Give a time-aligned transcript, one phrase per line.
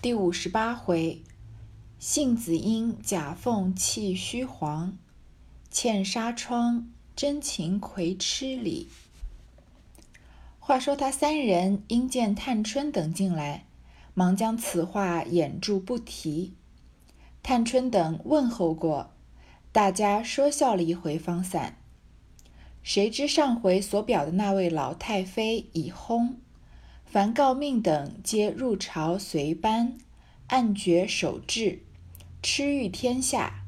[0.00, 1.24] 第五十八回，
[1.98, 4.96] 杏子阴假凤气虚黄，
[5.72, 8.86] 茜纱窗真情葵痴里。
[10.60, 13.66] 话说他三人因见探春等进来，
[14.14, 16.54] 忙将此话掩住不提。
[17.42, 19.10] 探春等问候过，
[19.72, 21.76] 大家说笑了一回，方散。
[22.84, 26.34] 谁知上回所表的那位老太妃已薨。
[27.10, 29.96] 凡诰命等皆入朝随班，
[30.48, 31.80] 按爵守制，
[32.42, 33.64] 吃御天下。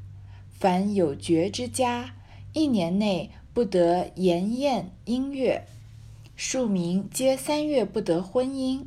[0.51, 2.13] 凡有爵之家，
[2.53, 5.65] 一年内不得筵宴音乐，
[6.35, 8.85] 庶民皆三月不得婚姻。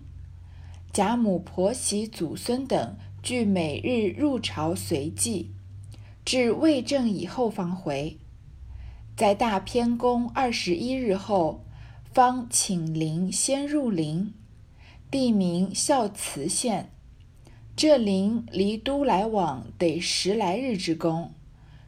[0.92, 5.50] 贾母、婆媳、祖孙等俱每日入朝随祭，
[6.24, 8.18] 至未正以后方回。
[9.16, 11.64] 在大偏宫二十一日后，
[12.12, 14.32] 方请灵先入陵。
[15.14, 16.90] 地名孝慈县，
[17.76, 21.30] 这陵离都来往得十来日之功。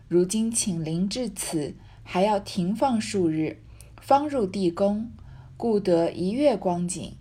[0.07, 3.61] 如今请灵至此，还要停放数日，
[4.01, 5.11] 方入地宫，
[5.57, 7.17] 故得一月光景。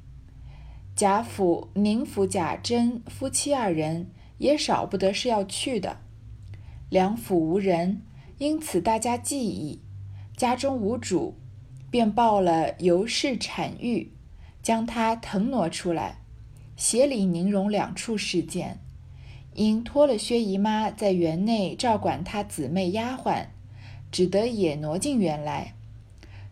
[0.95, 5.97] 贾府、宁府贾珍夫妻二人也少不得是要去的。
[6.91, 8.03] 两府无人，
[8.37, 9.81] 因此大家记忆，
[10.37, 11.33] 家中无主，
[11.89, 14.11] 便报了尤氏产育。
[14.65, 16.17] 将他腾挪出来，
[16.75, 18.79] 协理宁荣两处事件，
[19.53, 23.45] 因托了薛姨妈在园内照管他姊妹丫鬟，
[24.11, 25.75] 只得也挪进园来。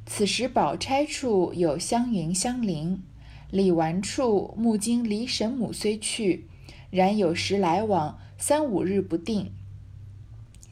[0.06, 3.02] 此时宝钗处有湘云、香菱，
[3.50, 6.46] 李纨处目经离神母虽去，
[6.92, 9.52] 然有时来往三五日不定。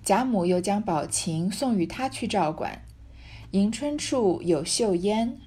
[0.04, 2.84] 贾母又将宝琴送与他去照管。
[3.50, 5.40] 迎春处有秀烟。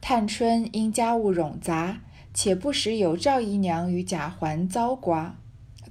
[0.00, 2.00] 探春因家务冗杂，
[2.32, 5.36] 且不时有赵姨娘与贾环糟瓜、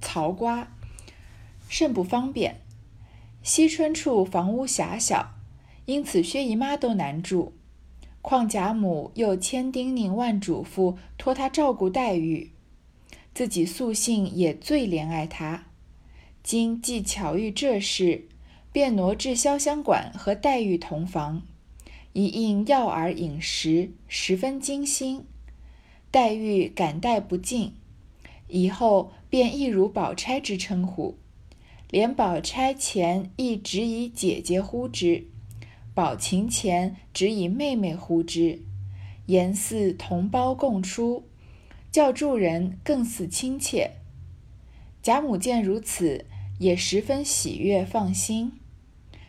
[0.02, 0.68] 曹瓜，
[1.68, 2.62] 甚不方便。
[3.44, 5.36] 惜春处房屋狭小，
[5.86, 7.54] 因此薛姨妈都难住。
[8.22, 12.52] 况贾母又千叮咛万嘱咐，托她照顾黛玉，
[13.34, 15.66] 自己素性也最怜爱她。
[16.44, 18.28] 今既巧遇这事，
[18.72, 21.44] 便挪至潇湘馆和黛玉同房。
[22.14, 25.26] 一应药饵饮食十分精心，
[26.10, 27.74] 黛玉感戴不尽，
[28.48, 31.18] 以后便一如宝钗之称呼，
[31.92, 35.28] 连宝钗前亦只以姐姐呼之，
[35.94, 38.64] 宝琴前只以妹妹呼之，
[39.28, 41.28] 言似同胞共出，
[41.92, 43.92] 叫助人更似亲切。
[45.04, 46.26] 贾母见如此，
[46.58, 48.54] 也十分喜悦放心。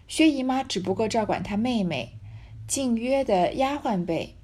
[0.09, 2.15] 薛姨妈只不过照管她妹妹。
[2.71, 4.37] 敬约的丫鬟辈，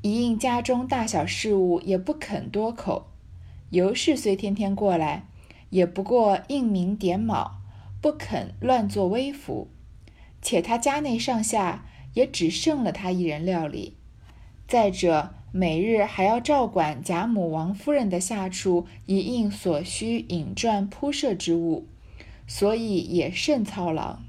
[0.00, 3.08] 一应家中大小事务也不肯多口。
[3.68, 5.26] 尤氏虽天天过来，
[5.68, 7.60] 也不过应名点卯，
[8.00, 9.68] 不肯乱作威服。
[10.40, 11.84] 且他家内上下
[12.14, 13.98] 也只剩了他一人料理。
[14.66, 21.86] 再者，每日还要照管贾母、王夫人的下处一应所需引转铺设之物，
[22.46, 24.20] 所以也甚操劳。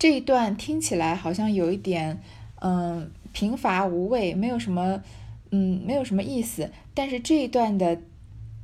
[0.00, 2.22] 这一段听起来好像有一点，
[2.62, 5.02] 嗯，贫乏无味，没有什么，
[5.50, 6.70] 嗯，没有什么意思。
[6.94, 8.00] 但是这一段的，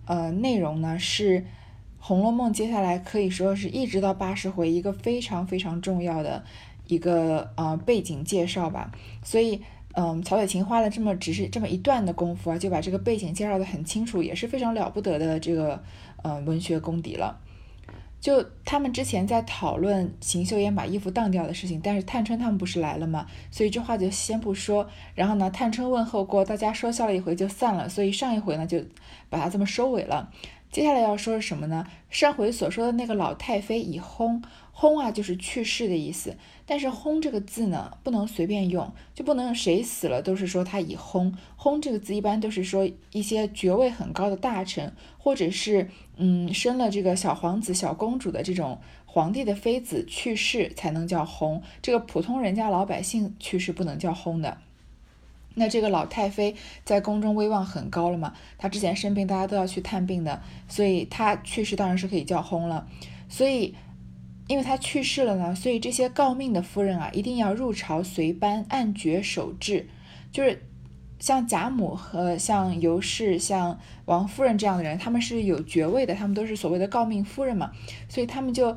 [0.06, 1.40] 呃，内容呢，是
[1.98, 6.42] 《红楼梦》接下来可以说是一直到八十回一个非常非常重要的
[6.86, 8.90] 一个呃背景介绍吧。
[9.22, 9.60] 所以，
[9.92, 15.82] 嗯，曹雪芹花了这么只是这么一段的功夫啊，就把这个背景介绍的很清楚，也是非常了不得的这个
[16.22, 17.38] 呃文学功底了。
[18.20, 23.26] 就他们之前在讨论邢岫烟把衣服当掉的事情，但是探春他们不是来了吗？
[23.50, 24.88] 所以这话就先不说。
[25.14, 27.88] 然后呢，探春问候过，大家说笑了一回就散了。
[27.88, 28.82] 所以上一回呢，就
[29.28, 30.32] 把它这么收尾了。
[30.72, 31.86] 接下来要说是什么呢？
[32.10, 34.42] 上回所说的那个老太妃已薨。
[34.74, 36.36] 薨啊，就是去世的意思。
[36.68, 41.32] 但是“薨”这个字呢，不能随便用，就不能谁死了都是说他已薨。
[41.56, 51.62] 薨这个字一般都是说一些爵位很高的大臣，或者是嗯生了这个小皇子、小公主的这种皇帝的妃子去世才能叫薨。
[51.80, 54.58] 这个普通人家老百姓去世不能叫薨的。
[55.54, 58.34] 那这个老太妃在宫中威望很高了嘛？
[58.58, 62.88] 她之前生病，大家都要去探病的，所以她去世当然是可以叫薨了。
[63.28, 63.72] 所以。
[64.48, 69.88] 因为他去世了呢，所以这些诰命的夫人啊，一定要入朝随班，按爵守制。
[70.30, 70.62] 就是
[71.18, 77.72] 像贾母和像尤氏、像王夫人这样的人，他们是有爵位的，他们都是所谓的诰命夫人嘛，
[78.08, 78.76] 所以他们就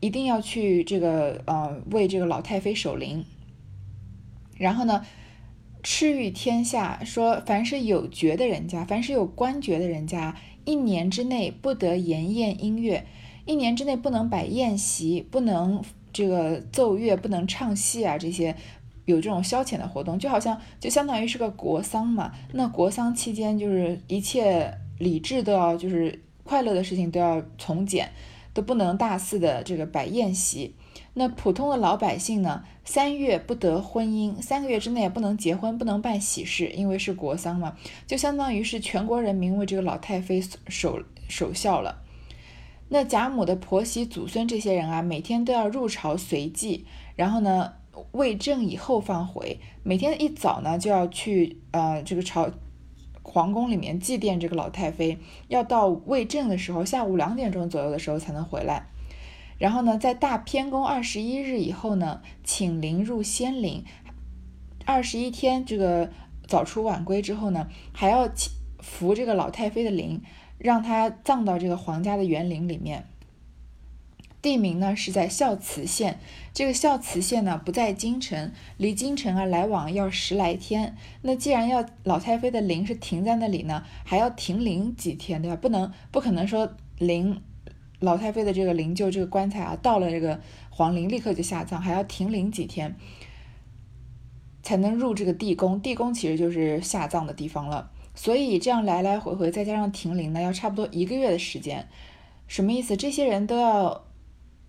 [0.00, 3.24] 一定要去这个呃为这个老太妃守灵。
[4.56, 5.04] 然后呢，
[5.82, 13.06] 敕谕天下说，凡是有爵的人家，凡是有官爵的人家，一年之内不得筵宴音乐，
[13.48, 18.54] 一年之内不能摆宴席，不能这个奏乐，不能唱戏啊，这些
[19.06, 22.30] 有这种消遣的活动，就好像就相当于是个国丧嘛。
[22.52, 28.12] 那国丧期间，就是一切礼制都要，就是快乐的事情都要从简，
[28.52, 30.74] 都不能大肆的这个摆宴席。
[31.14, 32.62] 那普通的老百姓呢？
[32.84, 42.02] 三月不得婚姻，三个月之内也不能结婚，不能办喜事，因为是国丧嘛，就相当于是全国人民为这个老太妃守守孝了。
[42.88, 46.86] 那贾母的婆媳、祖孙这些人啊，每天都要入朝随祭，
[47.16, 47.74] 然后呢，
[48.12, 52.50] 为正以后放回，每天一早呢就要去呃这个朝
[53.22, 55.18] 皇宫里面祭奠这个老太妃，
[55.48, 58.86] 要到未正的时候，下午两点钟左右的时候才能回来。
[59.58, 63.84] 然后呢，在大偏宫二十一日以后呢，请灵入仙灵。
[64.86, 66.10] 二十一天这个
[66.46, 68.30] 早出晚归之后呢，还要
[68.78, 70.22] 扶这个老太妃的灵，
[70.58, 73.06] 让他葬到这个皇家的园林里面。
[74.40, 76.20] 地名呢是在孝慈县，
[76.54, 80.96] 这个孝慈县呢不在京城，离京城啊来往要十来天。
[81.22, 85.56] 那既然要老太妃的灵是停在那里呢，还要停灵几天，对吧？
[85.56, 87.42] 不能不可能说灵。
[87.98, 90.40] 老太妃的这个灵柩，这个棺材啊，到了这个
[90.70, 92.94] 皇陵，立刻就下葬，还要停灵几天，
[94.62, 95.80] 才能入这个地宫。
[95.80, 97.90] 地宫其实就是下葬的地方了。
[98.18, 101.86] 所以这样来来回回，再加上停灵呢，要差不多一个月的时间。
[102.48, 102.96] 什么意思？
[102.96, 104.06] 这些人都要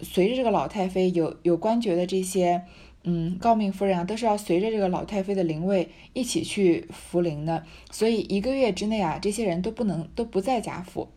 [0.02, 2.62] 随着这个老太妃，有有官爵的这些，
[3.06, 7.64] 嗯，诰命夫人啊，都是要随着这个老太妃的灵位一起去扶灵的。
[7.90, 11.10] 所以一个月之内啊，这些人都不能都不在贾府。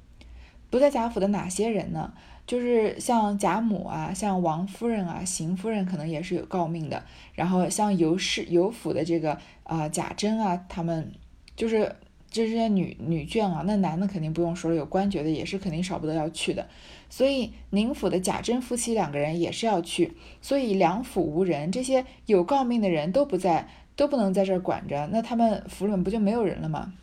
[0.70, 2.14] 不在贾府的哪些人呢？
[2.46, 7.04] 就是像贾母啊，像王夫人啊，邢夫人可能也是有诰命的。
[7.34, 11.12] 然后像尤氏、尤府的这个啊贾珍啊，他们
[11.54, 11.94] 就是
[12.32, 13.62] 这些女女眷啊。
[13.66, 16.66] 那男的肯定不用说了，有官爵的也是肯定少不得要去的。
[17.08, 20.14] 所以宁府的贾珍夫妻两个人也是要去。
[20.40, 25.08] 所以两府无人，这些有诰命的人都不在，都不能在这儿管着。
[25.12, 26.94] 那他们府里不就没有人了吗？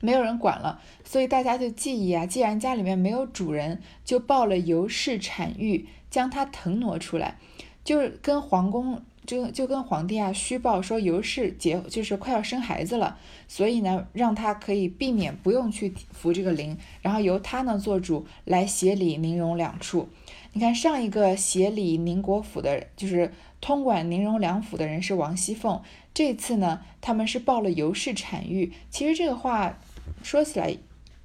[0.00, 7.36] 没有人管了，所以大家就记忆啊，既然家里面没有主人，就报了尤氏产育，将他腾挪出来，
[7.82, 20.08] 就是跟皇宫就就跟皇帝啊虚报说尤氏结就是快要生孩子了，所以呢让他可以避免不用去扶这个灵，然后由他呢做主来协理宁荣两处。
[20.54, 23.30] 你看上一个协理宁国府的，就是
[23.60, 25.82] 通管宁荣两府的人是王熙凤，
[26.14, 29.78] 这次呢他们是报了尤氏产育，其实这个话。
[30.22, 30.74] 说起来，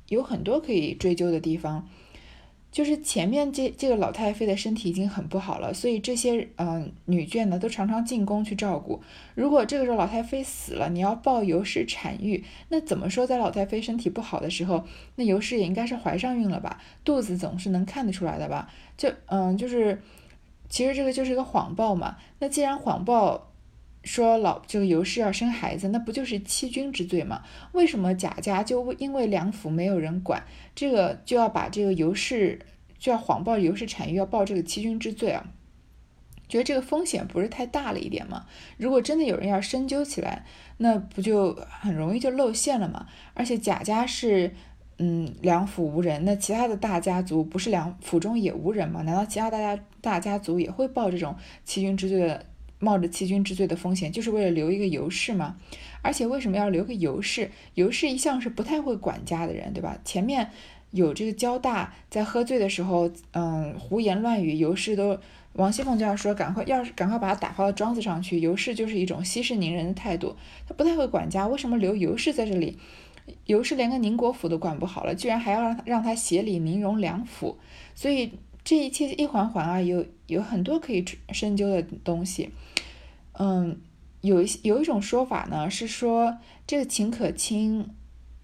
[0.10, 1.88] 有很多可以追究的地方，
[2.74, 9.00] 就是前面这这个老太妃的身体已经很不好了，所以这些嗯女眷呢都常常进宫去照顾。
[9.36, 14.84] 如果这个时候老太妃死了，你要抱尤氏产育，那怎么说在老太妃身体不好的时候，
[15.18, 16.82] 那尤氏也应该是怀上孕了吧？
[17.06, 18.68] 肚子总是能看得出来的吧？
[18.98, 20.02] 就嗯就是，
[20.68, 22.18] 其实这个就是一个谎报嘛。
[22.40, 23.53] 那既然谎报。
[24.04, 27.42] 说老这个尤氏要生孩子，那不就是欺君之罪吗？
[27.72, 30.44] 为什么贾家就因为两府没有人管，
[30.76, 32.60] 这个就要把这个尤氏
[33.00, 35.46] 就要谎报尤氏产业，要报这个欺君之罪啊？
[36.50, 38.46] 觉得这个风险不是太大了一点吗？
[38.78, 40.46] 如果真的有人要深究起来，
[40.78, 43.08] 那不就很容易就露馅了吗？
[43.34, 44.54] 而且贾家是
[44.98, 49.02] 嗯两府无人，那其他的大家族不是两府中也无人吗？
[49.04, 52.46] 难道其他大家大家族也会报这种欺君之罪的？
[52.84, 55.56] 冒着欺君之罪的风险，就是为了留一个尤氏吗？
[56.02, 57.50] 而且为什么要留个尤氏？
[57.76, 59.98] 尤氏一向是不太会管家的人，对吧？
[60.04, 60.52] 前面
[60.92, 65.18] 有这个交大在喝醉的时候，嗯，胡言乱语，尤氏都
[65.54, 68.40] 王熙凤就要说，赶快，要是赶快把他打发到庄子上去。
[68.40, 70.36] 尤氏就是一种息事宁人的态度，
[70.68, 72.78] 他不太会管家，为什么留尤氏在这里？
[73.46, 77.58] 尤氏连个宁国府都管不好了，居然还要让他让他协理宁荣两府，
[77.96, 78.34] 所以
[78.64, 82.50] 这一切一环环啊，有有很多可以深究的东西。
[83.34, 83.82] 嗯，
[84.22, 87.90] 有一些有一种说法呢，是说这个秦可卿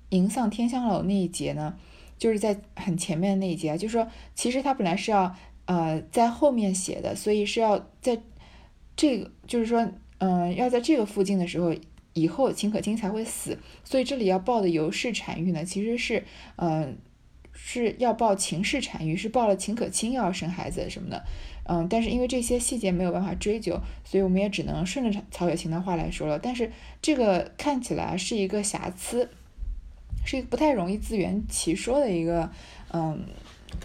[0.10, 1.78] 迎丧天香楼那一节呢，
[2.18, 5.36] 就是在很前面那一节啊，就是说其实他本来是要
[5.66, 8.20] 呃在后面写的，所以是要在
[8.96, 11.74] 这个就是说嗯要在这个附近的时候，
[12.14, 16.26] 以后秦可卿才会死，所以这里要报的尤氏产育呢，其实是
[16.58, 16.98] 嗯
[17.66, 21.24] 是要报秦氏产育，是报了秦可卿要生孩子什么的。
[21.66, 26.39] 嗯，但是因为这些细节没有办法追究，所以我们也只能顺着曹雪芹的话来说了。
[26.39, 29.30] 但是这个看起来是一个瑕疵，
[30.25, 32.50] 是一个不太容易自圆其说的一个，
[32.92, 33.24] 嗯，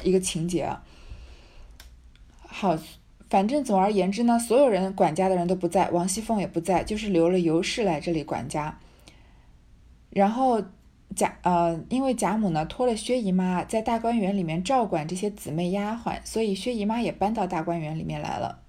[0.03, 0.83] 一个情节啊。
[2.47, 2.79] 好，
[3.29, 8.79] 反正总而言之呢，所有人管家的人都不在，王熙凤也不在，就是留了尤氏来这里管家。
[10.09, 10.63] 然后
[11.15, 18.61] 贾呃，因为贾母呢托了薛姨妈在大观园里面照管这些姊妹丫鬟，所以薛姨妈也搬到大观园里面来了。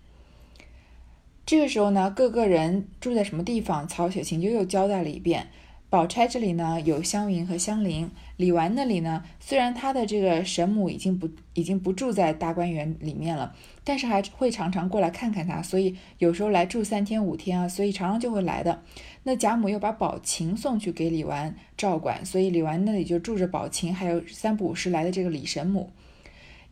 [1.45, 5.47] 这个时候呢，各个人住在什么地方，曹雪芹就又交代了一遍。
[5.95, 18.81] 宝钗这里呢有湘云和香菱，李纨那里呢虽然她的这个神母已经不已经不住在大观园里面了，但是还会常常过来看看她，所以有时候来住三天五天啊，所以常常就会来的。
[19.23, 25.89] 那贾母又把宝琴送去给李纨照管，所以李纨那里就住着宝琴，还有三不五时来的这个李神母。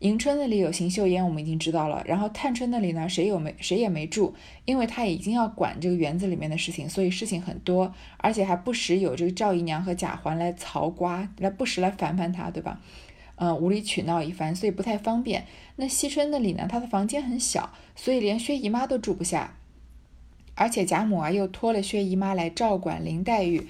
[0.04, 2.04] 迎春那里有邢岫烟，我们已经知道了。
[2.06, 4.34] 然后探春那里呢，谁有没谁也没住，
[4.66, 12.82] 因为她已经要管这个园子里面的事情，所以事情很多，而且还不时有这个赵姨娘和贾环来曹瓜，来不时来烦烦她，对吧？
[13.36, 15.46] 嗯，无理取闹一番，所以不太方便。
[15.76, 19.56] 那惜春那里呢，她的房间很小，所以连薛姨妈都住不下，
[20.54, 23.66] 而且贾母啊又托了薛姨妈来照管林黛玉，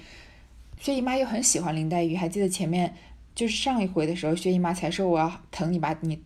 [0.81, 2.93] 薛姨妈又很喜欢林黛玉，还记得前面。
[3.35, 6.23] 就是上一回的时候，薛姨妈才说我要疼你，把你，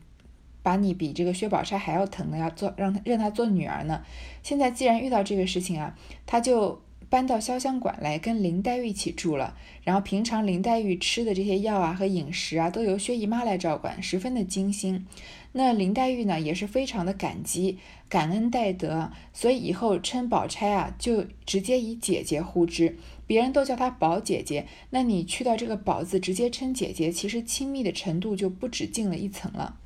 [0.61, 4.03] 把你比这个薛宝钗还要疼的，要做让她认她做女儿呢。
[4.43, 5.97] 现在既然遇到这个事情啊，
[6.27, 9.57] 她就搬到潇湘馆来跟林黛玉一起住了。
[9.83, 15.07] 然后平常林黛玉吃的这些药啊和饮食啊，都由薛姨妈来照管，十分的精心。
[15.51, 22.95] 那林黛玉呢，也是非常的感激，感恩戴德，所以以后称宝钗啊，就直接以姐姐呼之。
[23.25, 29.77] 别人都叫她宝姐姐，那你去到这个宝字直接称姐姐，其实亲密的程度就不止进了一层了。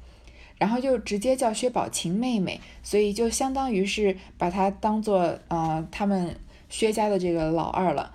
[0.57, 6.37] 然后就直接叫薛宝琴妹妹，所以就相当于是把她当做呃他们
[6.69, 8.12] 薛家的这个老二了，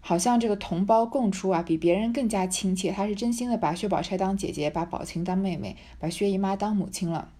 [0.00, 2.90] 好像这个同胞共出啊，比别人更加亲切。
[2.90, 7.30] 他是真心的把薛宝钗当姐姐，把宝琴当妹妹，把薛姨妈当母亲了。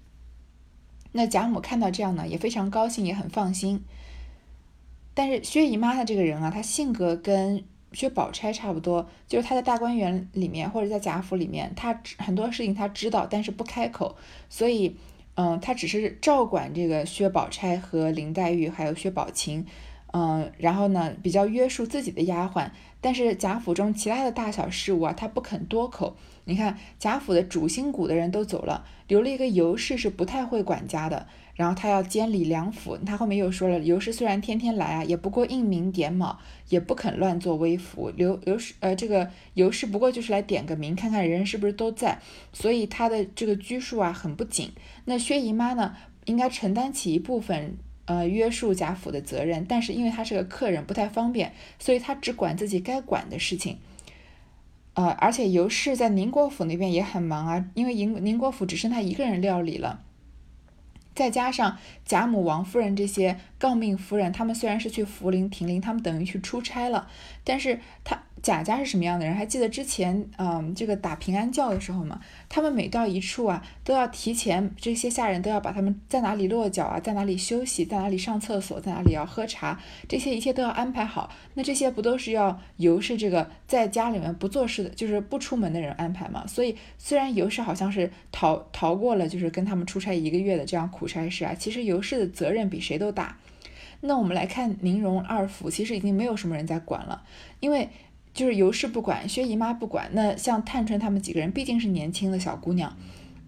[1.13, 3.83] 那贾母看到这样呢，也非常高兴，也很放心。
[5.13, 14.17] 但是薛姨妈她这个人啊，她性格跟薛宝钗差不多，就是她在大观园里面或者在贾府里面，她很多事情她知道，但是不开口，
[14.49, 14.97] 所以，
[15.35, 19.67] 嗯，她只是照管这个薛宝钗和林黛玉还有薛宝琴，
[20.13, 26.17] 嗯，然后呢比较约束自己的丫鬟，但是贾府中其他的大小事务啊，她不肯多口。
[26.45, 31.27] 你看贾府的主心骨的人都走了，留了一个尤氏是不太会管家的。
[31.55, 36.39] 然后他要监理两府，他后面又说了，尤氏虽然天天来啊，也不过应名点卯，
[36.71, 38.11] 也不肯乱作威服。
[38.17, 42.19] 刘刘氏呃，这个尤氏不过就是来点个名，看看人是不是都在，
[42.55, 44.73] 所以他的这个拘束啊很不紧。
[45.05, 53.79] 那薛姨妈呢，应该承担起一部分呃约束贾府的责任，但是因为他是个客人，不太方便，所以他只管自己该管的事情。
[54.95, 60.03] 呃，而且尤氏在宁国府那边也很忙啊，因为宁宁国府只剩他一个人料理了。
[61.15, 67.09] 再加上贾母、王夫人这些诰命夫人，他们虽然是去福陵、亭陵，他们等于去出差了，
[67.45, 68.23] 但是他。
[68.43, 69.35] 贾家是什么样的人？
[69.35, 72.21] 还记得之前，嗯，这个打平安轿的时候吗？
[72.49, 79.79] 他们每到一处啊，都要提前，这些下人都要把他们在哪里落脚啊，在哪里休息，在哪里上厕所，在哪里要喝茶，
[80.09, 81.31] 这些一切都要安排好。
[81.55, 86.47] 那这些不都是要尤氏这个在家里面不做事的，就是不出门的人安排吗？
[86.47, 93.37] 所以虽然尤氏好像是逃逃过了，就是跟他们出差一个月的这样苦差事啊，其实尤氏的责任比谁都大。
[94.01, 97.23] 那我们来看宁荣二府，其实已经没有什么人在管了，
[97.61, 97.91] 因为。
[98.41, 102.97] 就是尤氏不管，薛姨妈不管，那像探春她们几个人毕竟是年轻的小姑娘，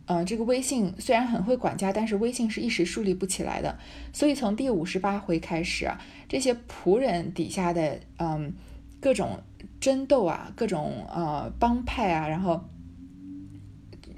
[0.05, 3.79] 呃，这个威信虽然很会管家，但是威信是一时树立不起来的。
[4.13, 8.53] 所以从第五十八回开始啊，这些仆人底下的嗯
[9.01, 9.41] 各种
[9.81, 12.63] 争斗啊，各种呃帮派啊，然后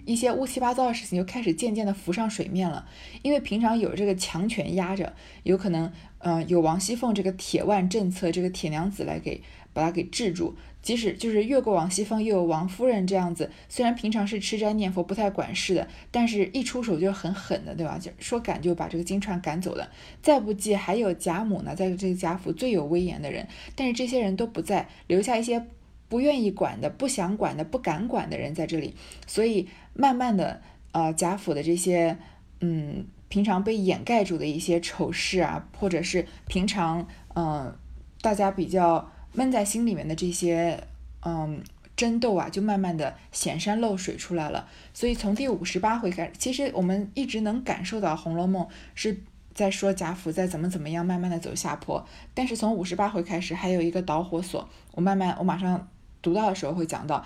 [0.05, 2.87] 一些乌七八糟的事情就开始渐渐的浮上水面了。
[3.23, 9.41] 因为平常有这个强权压着，有可能嗯有王熙凤这个铁腕政策，这个铁娘子来给。
[9.75, 17.99] 把他给制住，即使就是越过王熙凤，又有王夫人这样子，虽然平常是吃斋念佛，不太管事的，但是一出手就很狠的，对吧？
[17.99, 19.91] 就说赶就把这个金钏赶走了。
[20.23, 25.67] 再不济还有贾母呢，在这个贾府最有威严的人，但是这些人都不在，留下一些
[26.15, 28.95] 不愿意管的、不想管的、不敢管的人在这里，
[29.27, 30.61] 所以慢慢的，
[30.93, 32.17] 呃，贾府的这些，
[32.61, 37.77] 嗯，平常被掩盖住的一些丑事啊，或者是平常，嗯，
[38.21, 39.11] 大家比较。
[39.37, 40.87] 闷在心里面的这些，
[41.27, 41.61] 嗯，
[41.97, 44.69] 争斗啊，就慢慢的显山露水出来了。
[44.93, 49.21] 所以从第五十八回开，其实我们一直能感受到《红楼梦》是
[49.53, 52.07] 在说贾府在怎么怎么样，慢慢的走下坡。
[52.33, 55.89] 但是从五十八回开始，还有一个导火索，我慢慢，我马上
[56.25, 57.25] 读到的时候会讲到，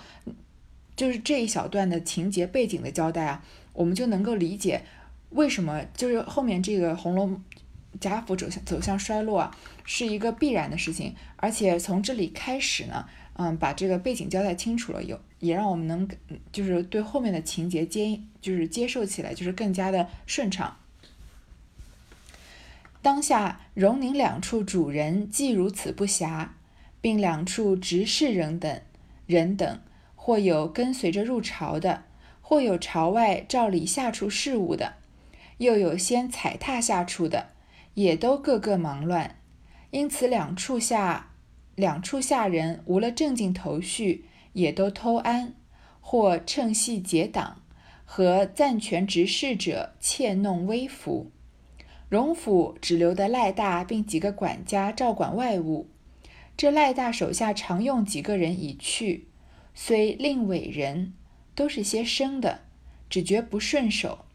[0.95, 4.83] 就是这一小段的情节背景的交代啊，我们就能够理解
[5.29, 7.39] 为什么就是后面这个红楼
[7.99, 16.07] 贾府走向走向衰落啊，是一个必然的事情，而且从这里开始呢，嗯，把这个背景交代清楚了，有也让我们能
[16.51, 20.75] 就是对后面的情节接就是接受起来就是更加的顺畅。
[23.01, 26.49] 当下荣宁两处主人既如此不暇，
[26.99, 28.81] 并两处执事人等
[29.29, 29.79] 人等，
[30.15, 32.05] 或有跟随着入朝的，
[32.41, 34.95] 或有朝外照理下处事务的，
[35.59, 37.49] 又有先踩踏下处的。
[37.93, 39.35] 也都个个忙乱，
[39.91, 41.33] 因此两处下
[41.75, 45.53] 两处下人无了正经头绪，也都偷安，
[46.01, 47.61] 或趁隙结党，
[48.05, 51.29] 和暂权执事者窃弄微服。
[52.07, 55.87] 荣府只留得赖大并几个管家照管外务，
[56.59, 59.27] 这赖大手下常用几个人已去，
[59.73, 61.13] 虽令委人，
[61.55, 62.63] 都是些生的，
[63.09, 64.25] 只觉不顺手，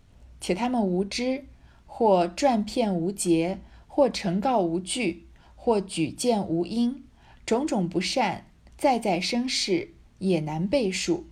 [0.40, 1.44] 且他们无知。
[1.84, 7.04] 或转骗无节，或呈告无据，或举荐无因，
[7.44, 8.46] 种种不善，
[8.78, 11.26] 在在生事，也难背数。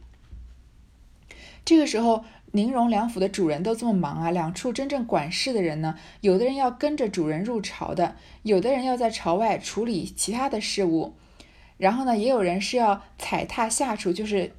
[1.64, 11.14] 这个时候，宁荣两府的主人都这么忙啊，两处真正管事的人呢，有的人要跟着主人入朝的，有的人要在朝外处理其他的事务，
[11.78, 14.52] 然后呢，也有人是要踩踏下处，就是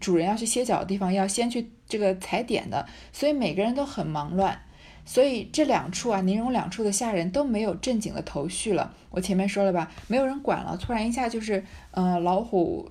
[0.00, 4.60] 主人要去歇脚的地方，要先去这个踩点的，所以每个人都很忙乱。
[5.06, 8.94] 所以这两处啊，宁荣两处的下人都没有正经的头绪了。
[9.10, 10.78] 我前面说了吧，没有人管了。
[10.78, 12.90] 突然一下就是，呃，老虎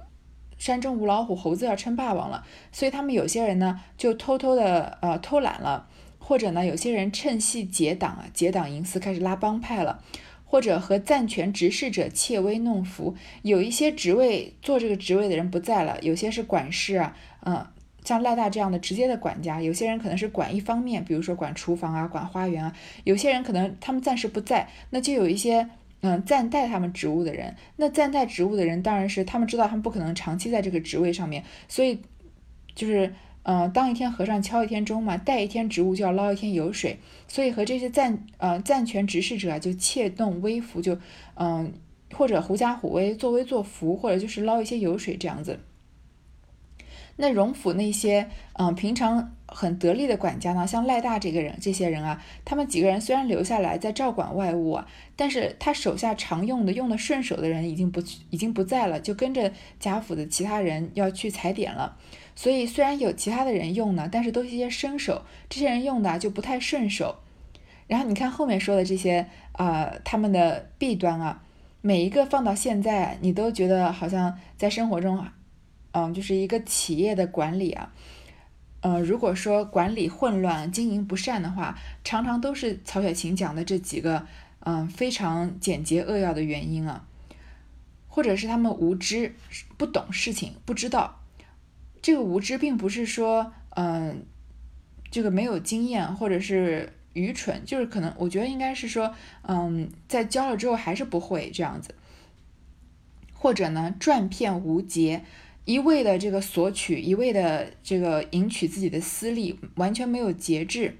[0.63, 2.45] 山中无老虎，猴子要称霸王了。
[2.71, 5.89] 所以他们有些人呢，就偷偷的呃偷懒了，
[6.19, 10.01] 或者呢，有些人趁隙结党啊，结党营私，开始拉帮派了，
[10.45, 13.13] 或者和暂权执事者窃威弄福。
[13.41, 17.67] 有一些职位做这个职位的人不在了，有些是管事啊，嗯。
[18.05, 22.73] 像赖大这样的直接的管家，有些人可能是管一方面，比如说管厨房啊、管花园啊；
[23.05, 25.69] 有些人可能他们暂时不在，那就有一些
[26.03, 27.55] 嗯暂代他们职务的人。
[27.77, 31.99] 那暂代职务的人当然是他们知道他们不可能长期在这个职位上面，所以
[32.75, 40.97] 就是嗯当一天和尚敲一天钟嘛，带一天职务就要捞一天油水，所以和这些暂呃暂权执事者啊就窃动微服，就
[41.35, 41.71] 嗯
[42.13, 45.57] 或者狐假虎威、作威作福，或者就是捞一些油水这样子。
[47.15, 61.95] 那荣府那些嗯平常很得力的管家呢，像赖大这个人，这些人啊，他们几个人虽然留下来在照管外务啊，但是他手下常用的、用的顺手的人已经不已经不在了，就跟着贾府的其他人要去踩点了。
[62.35, 67.17] 所以虽然有其他的人用呢，但是都是一些生手，这些人用的就不太顺手。
[67.85, 71.43] 然后你看后面说的这些啊，他们的弊端啊，
[71.81, 75.35] 每一个放到现在，你都觉得好像在生活中啊。
[75.93, 77.93] 嗯，就是一个企业的管理啊，
[78.81, 84.25] 呃，如果说管理混乱、经营不善的话，常常都是曹雪芹讲的这几个
[84.61, 87.05] 嗯非常简洁扼要的原因啊，
[88.07, 89.35] 或者是他们无知、
[89.77, 91.19] 不懂事情、不知道。
[92.01, 94.25] 这个无知并不是说嗯
[95.11, 101.93] 这个没有经验或者是愚蠢，就是可能我觉得应该是说嗯在教了之后还是不会这样子，
[103.31, 105.23] 或者呢赚骗无节。
[105.65, 110.97] 一味的这个索取，一味的这个赢取自己的私利，完全没有节制，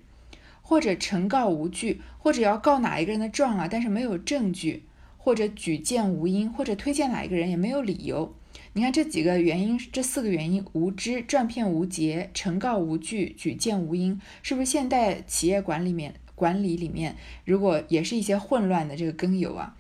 [0.62, 4.84] 或者呈告无据，或者要告哪一个人的状啊，但是没有证据，
[5.18, 8.34] 或者举荐无因，或者推荐哪一个人也没有理由。
[8.72, 19.76] 你看这几个原因，这四个原因：无知、赚骗无节、呈告无据、举荐无因，是不是现代企业管理面管理里面，如果也是一些混乱的这个根由啊？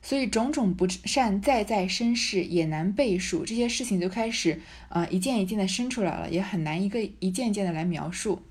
[0.00, 8.42] 所以种种不善再在生事也难背数，这些事情就开始啊一件一件的生出来了，也很难一个一件件的来描述。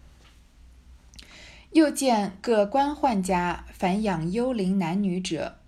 [1.72, 5.60] 又见各官宦家凡养幽灵男女者，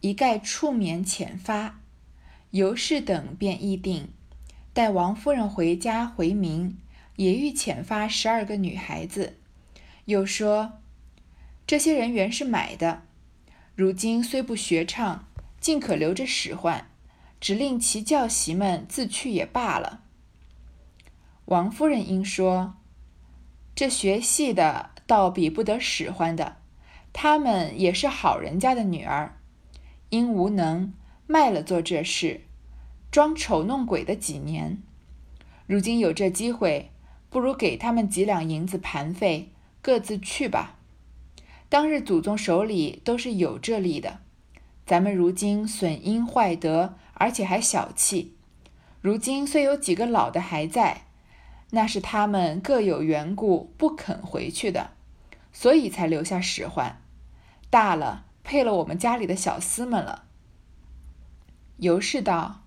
[0.00, 1.80] 一概触免遣发。
[2.50, 4.08] 尤氏等便议定，
[4.72, 6.78] 待王夫人回家回明，
[7.16, 9.38] 也欲遣发十二个女孩子。
[10.04, 10.74] 又说
[11.66, 13.02] 这些人原是买的。
[13.76, 15.26] 如今虽不学唱，
[15.58, 16.88] 尽可留着使唤，
[17.40, 20.02] 只令其教习们自去也罢了。
[21.46, 22.76] 王夫人应说
[23.74, 26.58] ：“这学戏的倒比不得使唤的，
[27.12, 29.40] 他们也是好人家的女儿，
[30.10, 30.94] 因无能
[31.26, 32.42] 卖了做这事，
[33.10, 34.80] 装丑弄鬼的几年。
[35.66, 36.92] 如今有这机会，
[37.28, 39.50] 不如给他们几两银子盘费，
[39.82, 40.76] 各自去吧。”
[41.74, 44.20] 当日祖宗手里都是有这力的，
[44.86, 48.36] 咱们如今损阴坏德，而且还小气。
[49.00, 51.06] 如今虽有几个老的还在，
[51.70, 54.92] 那是他们各有缘故不肯回去的。
[55.52, 57.02] 所以才留下使唤。
[57.70, 60.26] 大了，配了我们家里的小厮们了。”
[61.78, 62.62] 尤氏道：“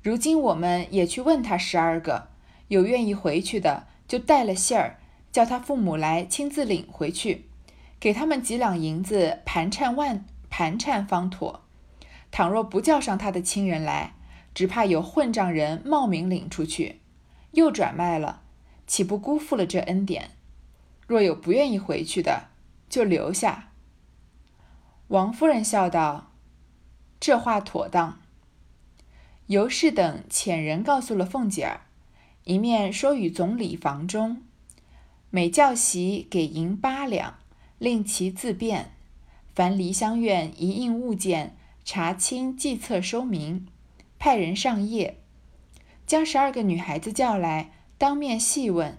[0.00, 2.28] 如今我们也去问他十二个，
[2.68, 5.00] 有愿意回去的，就带了信儿，
[5.32, 7.46] 叫他父母来亲自领回去，
[8.02, 11.62] 给他们几两银子盘缠万盘缠方妥。
[12.32, 14.14] 倘若不叫上他的亲人来，
[14.52, 17.00] 只怕有混账人冒名领出去，
[17.52, 18.42] 又转卖了，
[18.88, 20.30] 岂不辜负了这恩典？
[21.06, 22.48] 若有不愿意回去的，
[22.88, 23.68] 就留下。”
[25.06, 26.32] 王夫人笑道。
[27.20, 28.18] 这话妥当。
[29.46, 31.82] 尤氏等遣人告诉了凤姐儿，
[32.42, 34.42] 一面说与总理房中，
[35.30, 37.38] 每教席给银八两，
[37.82, 38.92] 令其自便。
[39.56, 43.66] 凡梨香院一应物件，查清计册收明，
[44.20, 45.18] 派人上夜，
[46.06, 48.96] 将十二个女孩子叫来，当面细问，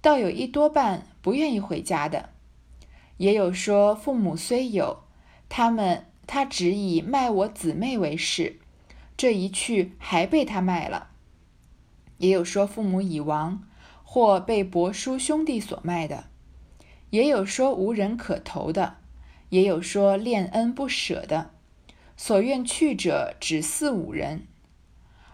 [0.00, 2.30] 倒有一多半不愿意回家的，
[3.18, 5.04] 也有说父母虽有，
[5.48, 6.06] 他们。
[6.26, 8.60] 他只以卖我姊妹为事，
[9.16, 11.10] 这一去还被他卖了。
[12.18, 13.64] 也有说父母已亡，
[14.04, 16.29] 或被伯叔兄弟所卖的；
[17.10, 18.96] 也有说无人可投的；
[19.50, 21.50] 也有说恋恩不舍的。
[22.16, 24.46] 所愿去者只四五人。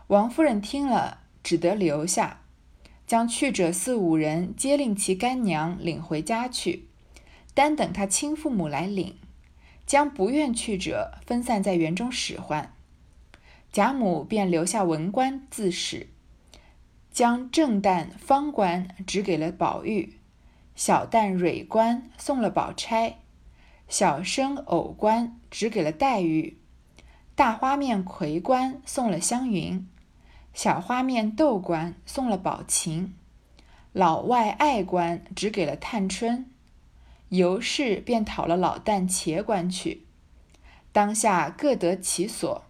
[0.09, 2.43] 王夫人听了，只得留下，
[3.07, 6.87] 将去者四五人皆令其干娘领回家去，
[7.55, 9.17] 单等他亲父母来领。
[9.87, 12.75] 将不愿去者分散在园中使唤，
[13.71, 16.09] 贾母便留下文官自使，
[17.13, 20.15] 将正旦、方官指给了宝玉，
[20.77, 23.17] 小旦、蕊官送了宝钗，
[23.89, 26.59] 小生、藕官只给了黛玉，
[27.35, 29.89] 大花面葵官送了湘云，
[30.53, 33.15] 小花面豆官送了宝琴，
[33.95, 36.51] 老外爱官只给了探春。
[37.31, 40.05] 尤氏便讨了老旦、茄官去，
[40.93, 42.65] 当下各得其所。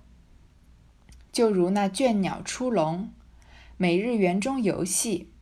[1.33, 3.11] 就如那倦鸟出笼，
[3.77, 5.33] 每日园中游戏，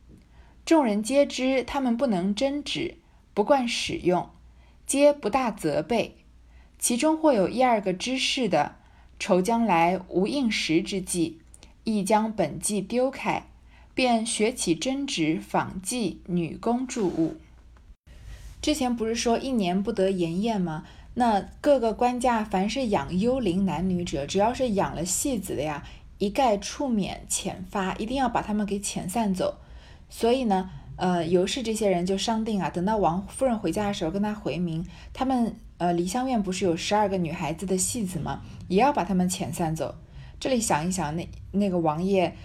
[0.65, 2.95] 众人皆知他们不能真止，
[3.35, 4.29] 不惯使用，
[4.87, 6.17] 皆不大责备。
[6.79, 8.75] 其中或有一二个知事的，
[9.19, 11.39] 愁将来无应时之计，
[11.83, 13.45] 亦将本计丢开，
[13.93, 17.35] 便学起针指、纺技、女工诸物。
[18.59, 20.83] 之前不是说一年不得筵宴吗？
[21.13, 25.83] 那各个官家凡是养幽灵男女者，只要是养了戏子的呀，
[26.17, 29.59] 一概处免遣发，一定要把他们给遣散走。
[30.09, 38.41] 所以呢，呃，尤氏这些人就商定啊，等到王夫人回家的时候，跟他回明，他们呃梨香院不是有十二个女孩子的戏子吗？
[38.67, 39.95] 也要把他们遣散走。
[40.39, 42.35] 这里想一想，那那个王爷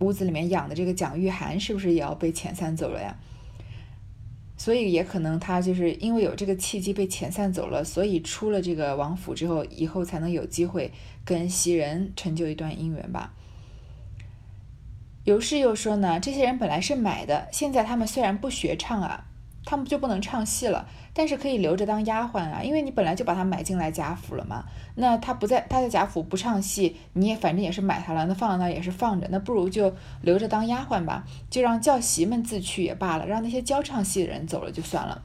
[0.00, 3.16] 屋子里面养的这个蒋玉菡，是不是也要被遣散走了呀？
[4.56, 10.92] 所以也可能他就是因为有这个契机被遣散走了，所以出了这个王府之后，以后才能有机会
[11.24, 13.34] 跟袭人成就一段姻缘吧。
[15.24, 19.24] 尤氏又说呢，这些人本来是买的，现在他们虽然不学唱啊。
[19.66, 24.62] 他们就不能唱戏了，但是可以留着当丫鬟啊，因为你本来就把他买进来贾府了嘛。
[24.94, 35.22] 那他不在，他在贾府不唱戏，你也反正也是买他了，那放在那也是放着，那不如就留着当丫鬟吧，就让教习们自去也罢了，让那些教唱戏的人走了就算了。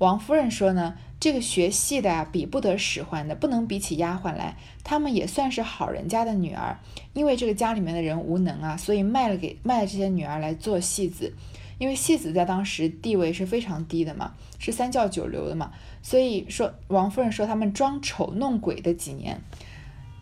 [0.00, 6.78] 王夫人说呢，这个学戏的啊，比不得使唤的，不能比起丫鬟来，他们也算是好人家的女儿，
[7.12, 11.34] 因为这个家里面的人无能啊，所以卖了给卖了这些女儿来做戏子。
[11.76, 15.70] 因为戏子在当时地位是非常低的嘛，是三教九流的嘛，
[16.02, 19.38] 所以说王夫人说他们装丑弄鬼的几年，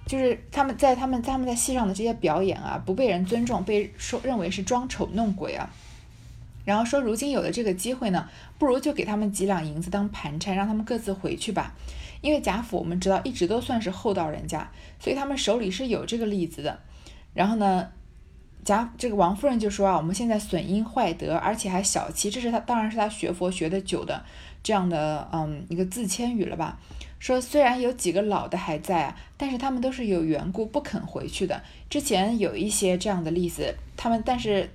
[0.07, 5.71] 就是他们在他们他们在戏上的这些表演啊，不被人尊重，被说认为是装丑弄鬼啊。
[6.69, 8.29] 然后说如今有了这个机会呢，
[8.59, 11.75] 不如就给他们几两银子当盘缠，让他们各自回去吧。
[12.21, 16.79] 因为贾府我们知道一直都算是厚道人家，所以他们手里是有这个例子的。
[17.33, 17.89] 然后呢？
[18.65, 24.23] 贾这个王夫人就说啊，我们现在损阴坏德，而且还小气，这是他当然是他学佛学的久的
[24.63, 26.79] 这样的嗯一个自谦语了吧？
[27.19, 31.63] 说虽然有几个老的还在啊，但是他们都是有缘故不肯回去的。
[31.89, 34.69] 之前有一些这样的例子，他们但是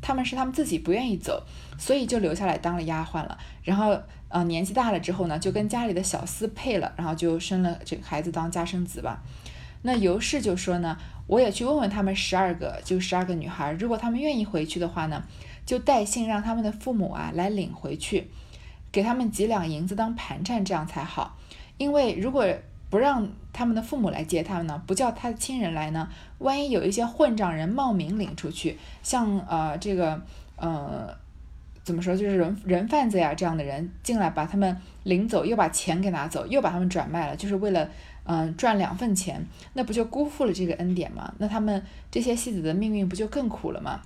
[0.00, 1.42] 他们是他们自己不愿意走，
[1.78, 3.38] 所以就留下来当了丫鬟了。
[3.62, 9.22] 然后呃年纪大了之后呢，就跟家里的小厮配了，然后就生了这个孩子当家生子吧。
[9.82, 10.96] 那尤氏就说呢。
[11.28, 15.24] 我也去问问他们十二个，就十二个女孩，如果他们愿意回去的话呢，
[15.66, 18.30] 就带信让他们的父母啊来领回去，
[18.92, 21.36] 给他们几两银子当盘缠，这样才好。
[21.78, 22.46] 因为如果
[22.96, 30.22] 不让他们的父母来接他们呢，不叫他的亲人来呢，万一有一些混账人冒名领出去，像呃这个
[30.56, 31.14] 呃
[31.84, 37.86] 怎么说，就是人人贩子呀这样的人进来把他们领走，又把钱给拿走，又把他们转卖了，就是为了
[38.24, 41.34] 嗯赚两份钱，那不就辜负了这个恩典吗？
[41.36, 44.00] 那他们这些戏子的命运不就更苦了吗？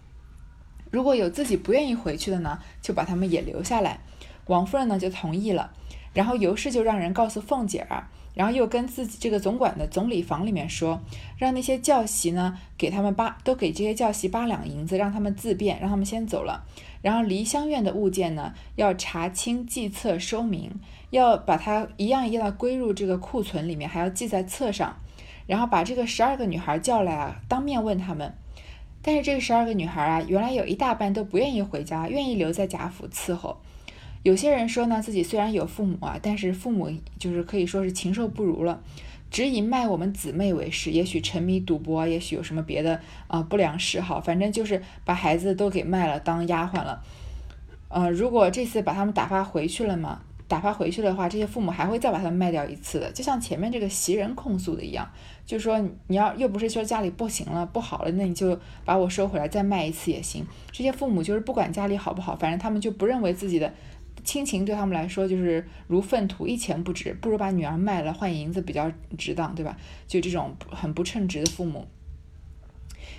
[0.91, 4.01] 如果有自己不愿意回去的呢，就把他们也留下来。
[4.47, 5.71] 王夫人呢就同意了，
[6.13, 8.09] 然后尤氏就让人告诉凤姐儿。
[8.35, 11.01] 然后又跟自己这个总管的总理房里面说，
[11.37, 16.65] 让那些教习呢，给他们八都给这些教习八两银子，让他们自便，让他们先走了。
[17.03, 20.71] 然后梨香院的物件呢，要查清计册收明，
[21.11, 24.97] 要把它一样一样的归入这个库存里面，还要记在册上。
[25.47, 28.35] 然后把这个十二个女孩叫来啊，当面问他们。
[29.03, 33.57] 但是这十二个女孩啊，原来有一大半都不愿意回家，愿意留在贾府伺候。
[34.23, 38.83] 有些人说呢，自己虽然有父母啊，但是父母就是可以说是禽兽不如了，
[39.31, 40.91] 只以卖我们姊妹为事。
[40.91, 47.03] 也许沉迷赌博，也许有什么别的啊不良嗜好，反正就是把孩子都给卖了当丫鬟了。
[47.89, 53.11] 呃，如果这次把他们打发回去了嘛，打发回去的话，这些父母还会再把他们卖掉一次的。
[53.13, 55.11] 就像前面这个袭人控诉的一样，
[55.47, 60.47] 就说你要又不是说家里不行了不好了，那你就把我收回来再卖一次也行。
[60.71, 63.73] 这些父母就是不管家里好不好，反正他们就不认为自己的。
[64.25, 69.77] 亲情对他们来说就是如粪土，一钱不值，不如把女儿卖了换银子比较值当，对吧？
[70.07, 71.87] 就这种很不称职的父母。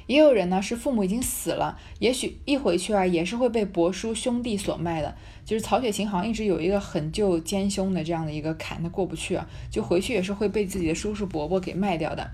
[0.08, 5.16] 也有人呢是父母已经死了，也许一回去啊也是会被伯叔兄弟所卖的。
[5.46, 12.32] 就是曹雪芹好像一直有一个很旧奸凶的这样的一个坎，他过不去啊，就回去也是会被自己的叔叔伯伯给卖掉的。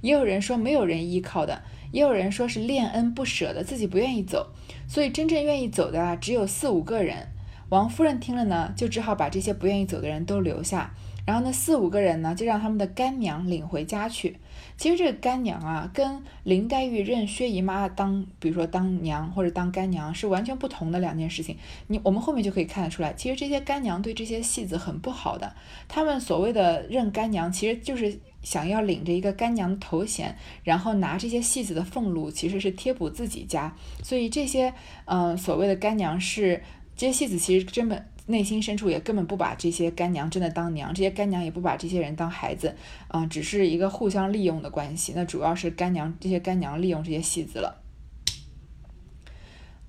[0.00, 4.52] 也有人说没有人依靠的，也有人说是恋恩不舍的，自己不愿意走，
[4.88, 7.28] 所以真正愿意走的啊只有四五个人。
[7.70, 10.92] 王夫人听了呢，就只好把这些不愿意走的人都留下，
[11.24, 14.36] 然后呢，四五个人呢，就让他们的干娘领回家去。
[14.76, 21.56] 其实这个干娘啊，跟林黛玉认薛姨妈当，比如说当娘或者当干娘，是完全不同的两件事情。
[21.86, 25.54] 你我们后面就可以看得出来，其实这些干娘对这些戏子很不好的。
[25.86, 33.76] 他们所谓的认干娘，其实就是想要领着一个干娘的头衔，然后拿这些戏子的俸禄，其实是贴补自己家。
[34.02, 36.60] 所以这些，嗯，所谓的干娘是。
[37.00, 42.76] 这些戏子其实根本内心深处也根本不把这些干娘真的当娘，这些干娘也不把这些人当孩子，
[43.08, 45.14] 啊，只是一个互相利用的关系。
[45.16, 47.80] 那主要是干娘这些干娘利用这些戏子了。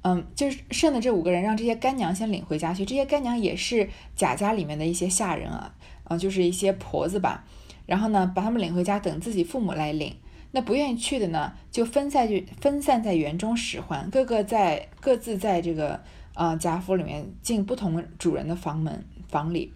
[0.04, 2.86] 嗯，就是剩的这五个人让这些干娘先领回家去。
[2.86, 7.44] 这些干娘也是贾家里面的一些下人啊，啊，就是一些婆子吧。
[7.86, 10.16] 然后呢，把他们领回家，等自己父母来领。
[10.52, 16.02] 那不愿意去的呢，就分散去分散在园中使唤，各个在各自在这个。
[16.34, 19.74] 啊，贾府里面进不同主人的房门房里，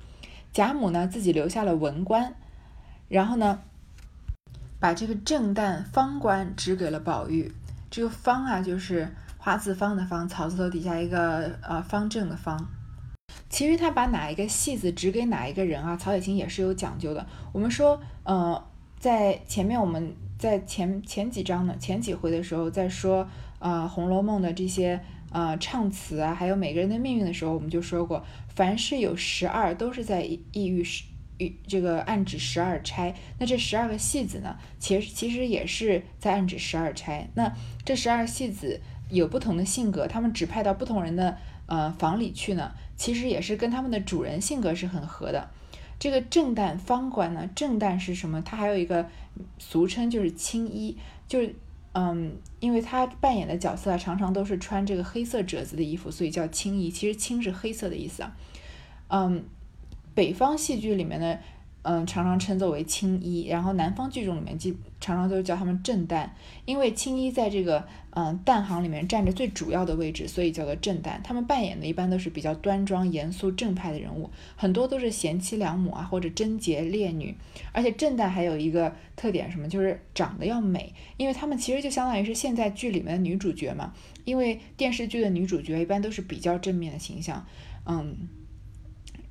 [0.53, 2.33] 贾母呢自己留下了文官，
[3.09, 3.59] 然后呢，
[4.79, 7.53] 把这个正旦方官指给了宝玉。
[7.91, 12.65] 这个方啊，就是花字方的方，草字头底下一个呃方正的方。
[13.49, 17.25] 其实他把哪一个戏子指给哪一个人啊，曹雪芹也是有讲究的。
[17.51, 18.63] 我们说，呃，
[18.97, 23.27] 在前面我们在前前几章呢，前几回的时候在说
[23.59, 25.01] 啊《红楼梦》的这些。
[25.35, 31.03] 啊，唱词啊，还有每个人的命运的时候，我们就说过，凡是有十二，都是在意欲十，
[31.39, 33.13] 欲这个暗指十二钗。
[33.37, 37.27] 那这十二个戏子呢，其实其实也是在暗指十二钗。
[37.33, 45.49] 那这十二戏子有不同的性格，他们指派到不同人的呃房里去呢，其实也是跟他们的主人性格是很合的。
[45.99, 48.41] 这个正旦方官呢，正旦是什么？
[48.41, 49.09] 它还有一个
[49.59, 51.53] 俗称就是青衣，就是。
[51.95, 56.91] 嗯，因为他扮演的角色啊，常常都是穿这个黑色褶子的衣服，所以叫青衣。
[56.91, 58.35] 其实青是黑色的意思啊。
[59.07, 59.43] 嗯，
[60.13, 61.39] 北方戏剧里面的。
[61.87, 66.27] 嗯，常常称作为青衣，然后南方剧种里面记常常都叫他们正旦，
[66.65, 71.21] 因为青衣在这个嗯旦行里面占着最主要的位置，所以叫做正旦。
[71.23, 77.37] 他们扮演的一般都是比较端庄、严肃、正派的人物，很多都是贤妻良母啊，或者贞洁烈女。
[77.71, 83.93] 而且正旦还有一个特点，什么就是长得要美，因为他们其实就相当于是现在剧里面的女主角嘛，
[84.23, 87.45] 因为电视剧的女主角一般都是比较正面的形象，
[87.85, 88.27] 嗯。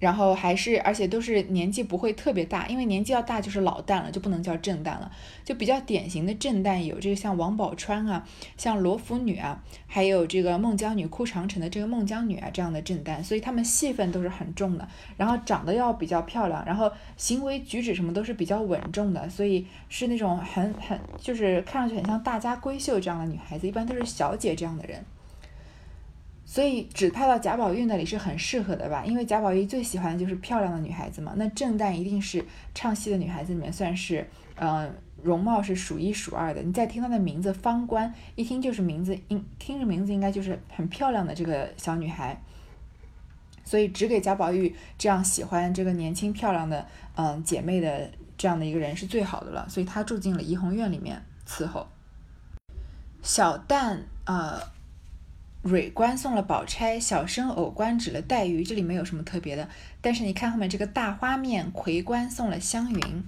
[0.04, 5.10] 然后还是，而且都是年纪不会特别大，因为年纪要大就是老旦了，就不能叫正旦了。
[5.42, 8.22] 就比较典型的正旦有这个像王宝钏啊，
[8.58, 14.86] 像罗福女啊，还有这个孟姜女哭长城的这个孟姜女啊这样的正旦，所以他们戏份都是很重的。
[15.16, 25.02] 然后长得要比较漂亮，然后行为举止什么都是比较稳重的，所以是那种很很就是看上去很像大家闺秀这样的女孩子，一般都是小姐这样的人。
[26.54, 29.04] 所以指派到贾宝玉那里是很适合的吧？
[29.04, 31.32] 因为贾宝玉最喜欢的就是漂亮的女孩子嘛。
[31.34, 36.62] 那正旦一定是唱戏的女孩子里面算是，嗯，容貌是数一数二的。
[36.62, 42.40] 你再听她的名字方官，一听就是名字，应听着名字应该就是很漂亮的这个小女孩。
[43.64, 46.86] 所以只给贾宝玉这样喜欢这个年轻漂亮的
[47.16, 51.88] 嗯姐妹的这样的一个人是最好的了，所以她住进了怡红院里面伺候。
[53.24, 54.60] 小旦呃，
[55.64, 59.66] 蕊官送了宝钗，小生偶官指了黛玉，这里没有什么特别的。
[60.02, 63.24] 但是你看后面这个大花面魁官送了湘云。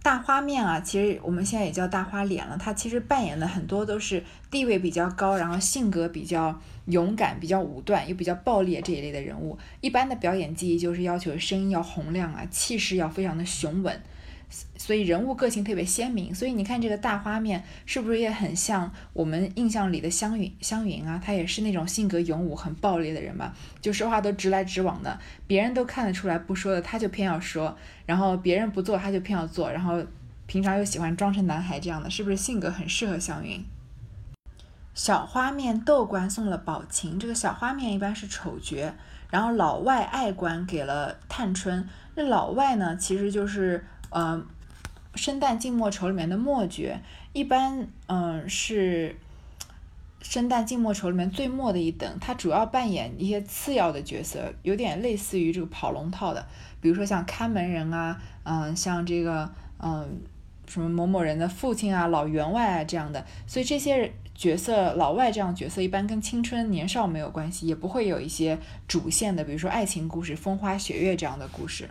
[0.00, 2.56] 大花面啊，其实我们现在也叫大花脸了。
[2.56, 9.58] 他其实扮演的很多都是地位比较高，然后性格比较勇敢、比较武断又比较暴烈这一类的人物。
[9.80, 14.00] 一般的表演技艺就是要求声音要洪亮啊，气势要非常的雄稳。
[14.78, 20.50] 所以人物个性特别鲜明，所以你看这个大花面是不是也很像我们印象里的湘云？
[20.60, 30.02] 湘云啊，她也是那种性格勇武、很暴烈的人嘛，就说话都直来直往的，别人都看得出来不说的，他就偏要说，然后别人不做他就偏要做，然后
[30.46, 33.62] 平常又喜欢装成男孩这样的，是不是性格很适合湘云？
[34.94, 38.94] 小花面豆官送了宝琴，这个小花面一般是丑角，
[39.30, 43.84] 然后老外爱官给了探春，那老外呢，其实就是。
[44.10, 44.42] 呃，
[45.14, 46.98] 生旦净末丑里面的末角，
[47.32, 49.16] 一般嗯是
[50.20, 56.46] 生旦净末丑里面最末的一等，他主要扮演一些次要的角色，有点类似于这个跑龙套的，
[56.80, 60.20] 比如说像看门人啊，嗯，像这个嗯
[60.66, 71.88] 什么某某人的父亲啊、老员外啊这样的，所以这些角色老外这样角色一般跟青春年少没有关系，也不会有一些主线的，比如说爱情故事、风花雪月这样的故事。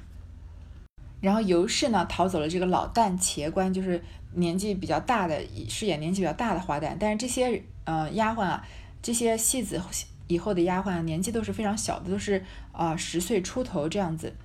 [1.19, 3.99] 然后尤氏呢逃走了这个老旦茄官，就是
[4.33, 8.63] 年纪比较大的饰演年纪比较大的花旦，但是这些呃丫鬟啊，
[9.01, 9.81] 这些戏子
[10.27, 14.35] 以后的丫鬟年纪都是非常小的，都是啊十岁出头这样子。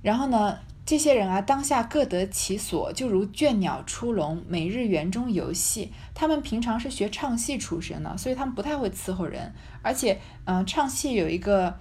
[0.00, 5.92] 然后呢，这些人啊当下各得其所，就如倦鸟出笼，每日园中游戏。
[6.14, 9.52] 他们平常是学唱戏出身的，所以他们不太会伺候人，
[9.82, 11.78] 而且嗯唱戏有一个。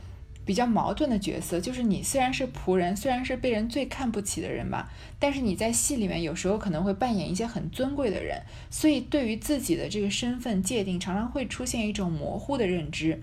[0.50, 13.22] 比较矛盾的角色，就是你虽然是仆人，虽然是被人最看不起的人吧，但是你在戏里面有时候可能会扮演一些很尊贵的人，所以对于自己的这个身份界定，常常会出现一种模糊的认知。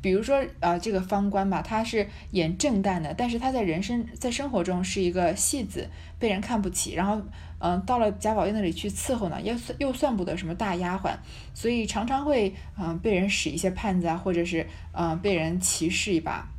[0.00, 7.20] 比如说，呃，这个方官吧，他是演正旦的，但是他在人生在生活中是一个戏子，被人看不起，然后，
[7.58, 11.14] 嗯，到了贾宝玉那里去伺候呢，又算又算不得什么大丫鬟，
[11.52, 16.53] 所以常常会，嗯，被人使一些绊子啊，或者是，嗯，被人歧视一把。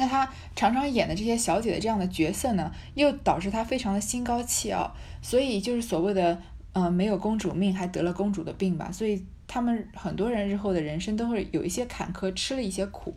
[0.00, 6.40] 那他常常演的这些小姐的这样的角色呢，又导致他非常的心高气傲，所以就是所谓的，
[6.72, 8.92] 嗯，没有公主命还得了公主的病吧。
[8.92, 13.12] 所以他们很多人日后的人生都会有一些坎坷，吃了一些苦。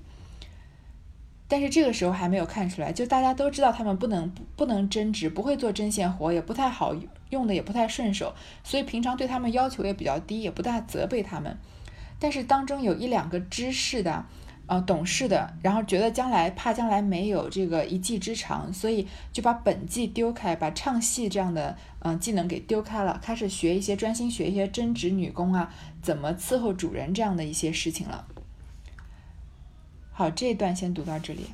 [1.47, 6.95] 但是这个时候还没有看出来，就大家都知道他们不能不能争执，不会做针线活，也不太好
[7.29, 11.55] 用的，也不太顺手，所以平常对他们要求也比较低，也不大责备他们。
[12.17, 14.25] 但是当中有一两个知识的。
[14.71, 28.25] 呃，懂事的，然后觉得将来怕将来没有这个一技之长，所以就把本技丢开，把唱戏这样的嗯技能给丢开了，开始学一些专心学一些针织女工啊，怎么伺候主人这样的一些事情了。
[30.13, 31.47] 好，这一段先读到这里。